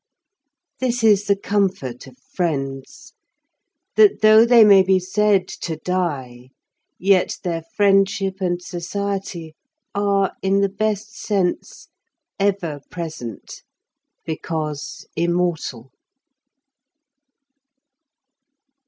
134. 0.79 0.87
This 0.87 1.13
is 1.21 1.27
the 1.27 1.35
Comfort 1.35 2.07
of 2.07 2.17
Friends, 2.33 3.13
that 3.95 4.21
though 4.23 4.47
they 4.47 4.65
may 4.65 4.81
be 4.81 4.99
said 4.99 5.47
to 5.47 5.75
Die, 5.77 6.49
yet 6.97 7.37
their 7.43 7.61
Friendship 7.75 8.41
and 8.41 8.59
Society 8.63 9.53
are, 9.93 10.33
in 10.41 10.61
the 10.61 10.69
best 10.69 11.15
Sense, 11.21 11.87
ever 12.39 12.81
present, 12.89 13.61
because 14.25 15.05
Immortal. 15.15 15.91